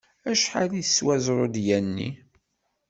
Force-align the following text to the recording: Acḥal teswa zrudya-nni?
Acḥal 0.31 0.67
teswa 0.83 1.15
zrudya-nni? 1.25 2.09